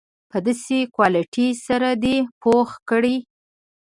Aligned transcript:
په 0.29 0.37
داسې 0.45 0.77
کوالیټي 0.95 1.47
سره 1.65 1.89
دې 2.03 2.17
پوخ 2.41 2.69
کړي. 2.89 3.15